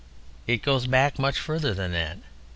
[0.47, 2.17] It goes back much further than that.